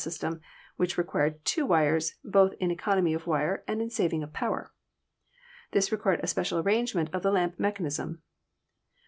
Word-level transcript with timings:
system, 0.01 0.41
which 0.77 0.97
required 0.97 1.45
two 1.45 1.63
wires, 1.63 2.15
both 2.23 2.53
in 2.59 2.71
economy 2.71 3.13
of 3.13 3.27
wire 3.27 3.63
and 3.67 3.83
in 3.83 3.89
saving 3.91 4.23
of 4.23 4.33
power. 4.33 4.73
This 5.73 5.91
required 5.91 6.21
a 6.23 6.27
special 6.27 6.57
arrangement 6.57 7.11
of 7.13 7.21
the 7.21 7.29
lamp 7.29 7.59
mechanism. 7.59 8.23